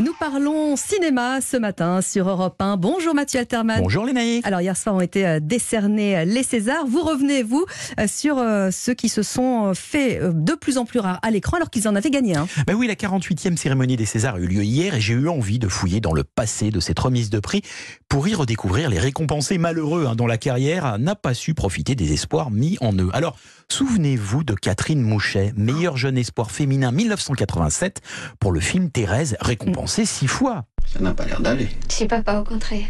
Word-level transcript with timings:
Nous 0.00 0.12
parlons 0.12 0.76
cinéma 0.76 1.40
ce 1.40 1.56
matin 1.56 2.02
sur 2.02 2.28
Europe 2.28 2.60
1. 2.60 2.76
Bonjour 2.76 3.14
Mathieu 3.14 3.40
Alterman. 3.40 3.80
Bonjour 3.80 4.04
Lénaïque. 4.04 4.46
Alors 4.46 4.60
hier 4.60 4.76
soir 4.76 4.94
ont 4.94 5.00
été 5.00 5.26
euh, 5.26 5.40
décernés 5.40 6.18
euh, 6.18 6.24
les 6.24 6.44
Césars. 6.44 6.86
Vous 6.86 7.02
revenez, 7.02 7.42
vous, 7.42 7.66
euh, 7.98 8.06
sur 8.06 8.40
ceux 8.70 8.94
qui 8.94 9.08
se 9.08 9.22
sont 9.24 9.72
fait 9.74 10.20
de 10.22 10.54
plus 10.54 10.78
en 10.78 10.84
plus 10.84 11.00
rares 11.00 11.18
à 11.22 11.32
l'écran 11.32 11.56
alors 11.56 11.70
qu'ils 11.70 11.88
en 11.88 11.96
avaient 11.96 12.10
gagné. 12.10 12.36
Hein. 12.36 12.46
Ben 12.68 12.74
oui, 12.74 12.86
la 12.86 12.94
48e 12.94 13.56
cérémonie 13.56 13.96
des 13.96 14.04
Césars 14.04 14.36
a 14.36 14.38
eu 14.38 14.46
lieu 14.46 14.62
hier 14.62 14.94
et 14.94 15.00
j'ai 15.00 15.14
eu 15.14 15.28
envie 15.28 15.58
de 15.58 15.66
fouiller 15.66 16.00
dans 16.00 16.12
le 16.12 16.22
passé 16.22 16.70
de 16.70 16.78
cette 16.78 16.98
remise 16.98 17.30
de 17.30 17.40
prix 17.40 17.62
pour 18.08 18.28
y 18.28 18.34
redécouvrir 18.34 18.90
les 18.90 19.00
récompensés 19.00 19.58
malheureux 19.58 20.06
hein, 20.06 20.14
dont 20.14 20.28
la 20.28 20.38
carrière 20.38 20.98
n'a 20.98 21.16
pas 21.16 21.34
su 21.34 21.54
profiter 21.54 21.96
des 21.96 22.12
espoirs 22.12 22.52
mis 22.52 22.78
en 22.80 22.92
eux. 22.92 23.10
Alors, 23.14 23.36
souvenez-vous 23.68 24.44
de 24.44 24.54
Catherine 24.54 25.02
Mouchet, 25.02 25.52
meilleur 25.56 25.96
jeune 25.96 26.18
espoir 26.18 26.52
féminin 26.52 26.92
1987 26.92 28.00
pour 28.38 28.52
le 28.52 28.60
film 28.60 28.90
Thérèse, 28.90 29.36
récompensé 29.40 29.87
six 29.88 30.28
fois. 30.28 30.66
Ça 30.86 31.00
n'a 31.00 31.14
pas 31.14 31.24
l'air 31.26 31.40
d'aller. 31.40 31.68
Je 31.90 32.04
papa, 32.04 32.38
au 32.38 32.44
contraire. 32.44 32.86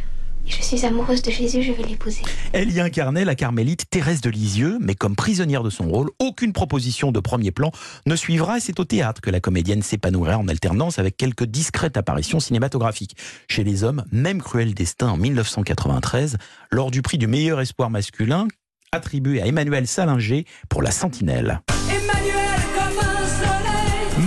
Je 0.48 0.62
suis 0.62 0.87
amoureuse 0.87 1.21
de 1.23 1.30
Jésus, 1.30 1.62
je 1.62 1.73
vais 1.73 1.83
l'épouser. 1.83 2.23
Elle 2.52 2.73
y 2.73 2.80
incarnait 2.80 3.24
la 3.24 3.34
carmélite 3.34 3.84
Thérèse 3.91 4.23
de 4.23 4.30
Lisieux, 4.30 4.79
mais 4.80 4.95
comme 4.95 5.15
prisonnière 5.15 5.62
de 5.62 5.69
son 5.69 5.88
rôle, 5.88 6.11
aucune 6.19 6.52
proposition 6.55 7.12
de 7.12 7.21
premier 7.21 7.51
plan 7.51 7.71
ne 8.07 8.16
suivra 8.16 8.57
et 8.57 8.61
c'est 8.61 8.80
au 8.80 8.84
théâtre 8.84 9.21
que 9.21 9.30
la 9.30 9.41
comédienne 9.41 9.83
s'épanouira 9.83 10.38
en 10.38 10.48
alternance 10.48 10.98
avec 10.98 11.16
quelques 11.16 11.45
discrètes 11.45 11.98
apparitions 11.98 12.41
cinématographiques. 12.41 13.16
Chez 13.49 13.62
les 13.62 13.85
hommes, 13.85 14.05
même 14.10 14.41
Cruel 14.41 14.73
Destin 14.73 15.10
en 15.10 15.16
1993, 15.19 16.38
lors 16.71 16.91
du 16.91 17.02
prix 17.02 17.19
du 17.19 17.27
meilleur 17.27 17.60
espoir 17.60 17.91
masculin, 17.91 18.49
attribué 18.91 19.43
à 19.43 19.46
Emmanuel 19.46 19.87
Salinger 19.87 20.46
pour 20.71 20.83
La 20.83 20.91
Sentinelle. 20.91 21.60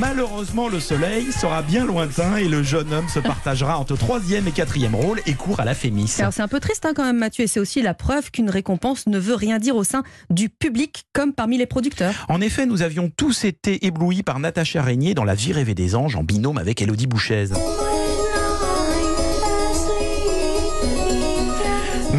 Malheureusement, 0.02 0.68
le 0.68 0.80
soleil 0.80 1.32
sera 1.32 1.62
bien 1.62 1.86
lointain 1.86 2.38
et 2.38 2.48
le 2.48 2.63
jeune 2.63 2.91
homme 2.91 3.07
se 3.07 3.20
partagera 3.20 3.77
entre 3.77 3.96
troisième 3.96 4.48
et 4.48 4.52
quatrième 4.52 4.96
rôle 4.96 5.21
et 5.27 5.35
court 5.35 5.60
à 5.60 5.63
la 5.63 5.76
Fémis. 5.76 6.16
Alors 6.18 6.34
c'est 6.34 6.41
un 6.41 6.48
peu 6.48 6.60
triste 6.60 6.88
hein, 6.88 6.94
quand 6.96 7.04
même 7.04 7.20
Mathieu 7.20 7.44
et 7.44 7.48
c'est 7.48 7.60
aussi 7.60 7.84
la 7.84 7.94
preuve 7.94 8.32
qu'une 8.32 8.49
récompense 8.49 9.05
ne 9.05 9.20
veut 9.20 9.35
rien 9.35 9.60
dire 9.60 9.76
au 9.76 9.84
sein 9.84 10.02
du 10.32 10.49
public 10.49 11.04
comme 11.13 11.34
parmi 11.34 11.60
les 11.60 11.68
producteurs. 11.68 12.26
En 12.29 12.41
effet, 12.41 12.66
nous 12.66 12.82
avions 12.82 13.12
tous 13.16 13.44
été 13.46 13.85
éblouis 13.85 14.24
par 14.24 14.40
Natacha 14.40 14.82
Régnier 14.82 15.13
dans 15.13 15.24
La 15.24 15.35
vie 15.35 15.54
rêvée 15.54 15.76
des 15.76 15.94
anges 15.94 16.16
en 16.16 16.24
binôme 16.24 16.57
avec 16.57 16.82
Elodie 16.82 17.05
Bouchez. 17.05 17.49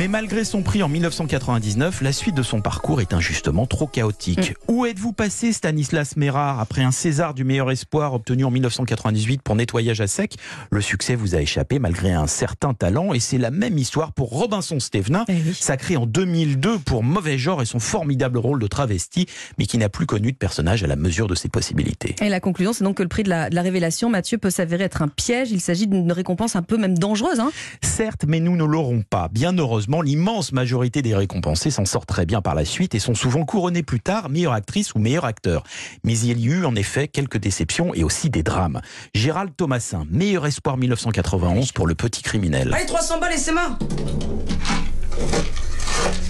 Mais 0.03 0.09
malgré 0.09 0.43
son 0.43 0.63
prix 0.63 0.83
en 0.83 0.89
1999, 0.89 2.01
la 2.01 2.13
suite 2.13 2.35
de 2.35 2.43
son 2.43 2.61
parcours 2.61 3.01
est 3.01 3.15
injustement 3.15 3.67
trop 3.67 3.87
chaotique. 3.87 4.51
Mm. 4.51 4.73
Où 4.73 4.85
êtes-vous 4.85 5.13
passé, 5.13 5.53
Stanislas 5.53 6.17
Mérard, 6.17 6.59
après 6.59 6.83
un 6.83 6.91
César 6.91 7.35
du 7.35 7.45
meilleur 7.45 7.71
espoir 7.71 8.13
obtenu 8.13 8.45
en 8.45 8.51
1998 8.51 9.43
pour 9.43 9.55
nettoyage 9.55 10.01
à 10.01 10.09
sec? 10.09 10.35
Le 10.73 10.81
succès 10.81 11.15
vous 11.15 11.37
a 11.37 11.41
échappé 11.41 11.79
malgré 11.79 12.11
un 12.11 12.27
certain 12.27 12.75
talent 12.75 13.13
et 13.13 13.21
c'est 13.21 13.39
la 13.39 13.53
même 13.53 13.79
histoire 13.79 14.11
pour 14.11 14.31
Robinson 14.31 14.81
Stevenin, 14.81 15.25
eh 15.29 15.53
sacré 15.53 15.97
en 15.97 16.07
2002 16.07 16.81
pour 16.81 17.05
Mauvais 17.05 17.39
genre 17.39 17.63
et 17.63 17.65
son 17.65 17.79
formidable 17.79 18.39
rôle 18.39 18.59
de 18.59 18.67
travesti, 18.67 19.29
mais 19.57 19.67
qui 19.67 19.79
n'a 19.79 19.89
plus 19.89 20.07
connu 20.07 20.33
de 20.33 20.37
personnage 20.37 20.83
à 20.83 20.89
la 20.89 20.97
mesure 20.97 21.29
de 21.29 21.37
ses 21.37 21.49
possibilités. 21.49 22.17
Et 22.21 22.29
la 22.29 22.41
conclusion, 22.41 22.73
c'est 22.73 22.83
donc 22.83 22.97
que 22.97 23.05
le 23.05 23.09
prix 23.09 23.23
de 23.23 23.29
la, 23.29 23.63
révélation, 23.63 24.11
Mathieu, 24.11 24.39
peut 24.39 24.51
s'avérer 24.51 24.83
être 24.83 25.01
un 25.01 25.07
piège. 25.07 25.53
Il 25.53 25.61
s'agit 25.61 25.87
d'une 25.87 26.11
récompense 26.11 26.57
un 26.57 26.63
peu 26.63 26.77
même 26.77 26.99
dangereuse. 26.99 27.39
Hein 27.39 27.53
Certes, 27.83 28.25
mais 28.27 28.41
nous 28.41 28.57
ne 28.57 28.65
l'aurons 28.65 29.05
pas. 29.09 29.29
Bien 29.29 29.57
heureusement 29.57 29.92
l'immense 30.01 30.53
majorité 30.53 31.03
des 31.03 31.15
récompensés 31.15 31.71
s'en 31.71 31.85
sortent 31.85 32.09
très 32.09 32.27
bien 32.27 32.41
par 32.41 32.55
la 32.55 32.65
suite 32.65 32.95
et 32.95 32.99
sont 32.99 33.15
souvent 33.15 33.45
couronnés 33.45 33.83
plus 33.83 34.01
tard 34.01 34.29
meilleure 34.31 34.53
actrice 34.53 34.95
ou 34.95 34.99
meilleur 34.99 35.25
acteur. 35.25 35.65
Mais 36.05 36.19
il 36.19 36.43
y 36.43 36.53
a 36.53 36.55
eu 36.55 36.65
en 36.65 36.75
effet 36.75 37.09
quelques 37.09 37.39
déceptions 37.39 37.93
et 37.95 38.05
aussi 38.05 38.31
des 38.31 38.43
drames. 38.43 38.81
Gérald 39.15 39.55
Thomasin, 39.57 40.07
meilleur 40.11 40.47
espoir 40.47 40.77
1991 40.77 41.73
pour 41.73 41.87
Le 41.87 41.95
Petit 41.95 42.23
Criminel. 42.23 42.73
Allez, 42.73 42.87
300 42.87 43.21
balles 43.21 43.35
et 43.35 43.39
c'est 43.39 43.53
mains 43.53 43.79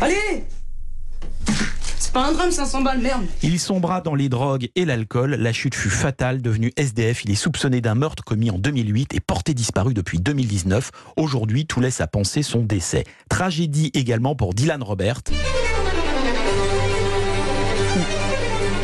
Allez 0.00 0.44
pas 2.10 2.26
un 2.26 2.32
drame, 2.32 2.50
500 2.50 2.82
balles, 2.82 3.00
merde. 3.00 3.22
Il 3.42 3.60
sombra 3.60 4.00
dans 4.00 4.14
les 4.14 4.28
drogues 4.28 4.68
et 4.74 4.84
l'alcool. 4.84 5.34
La 5.34 5.52
chute 5.52 5.74
fut 5.74 5.90
fatale. 5.90 6.42
Devenu 6.42 6.72
SDF, 6.76 7.24
il 7.24 7.30
est 7.30 7.36
soupçonné 7.36 7.80
d'un 7.80 7.94
meurtre 7.94 8.24
commis 8.24 8.50
en 8.50 8.58
2008 8.58 9.14
et 9.14 9.20
porté 9.20 9.54
disparu 9.54 9.94
depuis 9.94 10.18
2019. 10.18 10.90
Aujourd'hui, 11.16 11.66
tout 11.66 11.80
laisse 11.80 12.00
à 12.00 12.06
penser 12.06 12.42
son 12.42 12.60
décès. 12.60 13.04
Tragédie 13.28 13.90
également 13.94 14.34
pour 14.34 14.54
Dylan 14.54 14.82
Robert. 14.82 15.20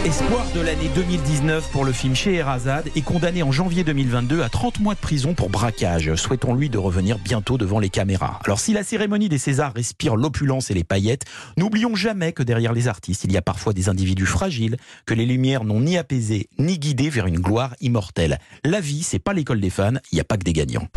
Espoir 0.05 0.47
de 0.55 0.61
l'année 0.61 0.89
2019 0.95 1.71
pour 1.71 1.85
le 1.85 1.93
film 1.93 2.15
Scheherazade 2.15 2.89
est 2.95 3.03
condamné 3.03 3.43
en 3.43 3.51
janvier 3.53 3.85
2022 3.85 4.43
à 4.43 4.49
30 4.49 4.81
mois 4.81 4.95
de 4.95 5.01
prison 5.01 5.35
pour 5.35 5.51
braquage. 5.51 6.15
Souhaitons-lui 6.15 6.71
de 6.71 6.79
revenir 6.79 7.19
bientôt 7.19 7.59
devant 7.59 7.79
les 7.79 7.91
caméras. 7.91 8.39
Alors 8.45 8.61
si 8.61 8.73
la 8.73 8.85
cérémonie 8.85 9.29
des 9.29 9.39
Césars 9.39 9.75
respire 9.75 10.17
l'opulence 10.17 10.71
et 10.71 10.75
les 10.75 10.85
paillettes, 10.85 11.25
n'oublions 11.57 11.95
jamais 11.95 12.33
que 12.33 12.43
derrière 12.43 12.73
les 12.73 12.89
artistes, 12.89 13.25
il 13.25 13.33
y 13.33 13.37
a 13.37 13.43
parfois 13.43 13.73
des 13.73 13.89
individus 13.89 14.27
fragiles 14.27 14.77
que 15.05 15.15
les 15.15 15.27
lumières 15.27 15.65
n'ont 15.65 15.81
ni 15.81 15.99
apaisé 15.99 16.49
ni 16.59 16.79
guidé 16.79 17.11
vers 17.11 17.27
une 17.27 17.41
gloire 17.41 17.75
immortelle. 17.81 18.39
La 18.65 18.81
vie, 18.81 19.03
c'est 19.03 19.19
pas 19.19 19.33
l'école 19.33 19.61
des 19.61 19.71
fans, 19.71 19.99
il 20.13 20.15
n'y 20.15 20.21
a 20.21 20.25
pas 20.25 20.37
que 20.37 20.45
des 20.45 20.53
gagnants. 20.53 20.89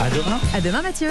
À 0.00 0.10
demain. 0.10 0.40
À 0.54 0.60
demain 0.60 0.82
Mathieu. 0.82 1.08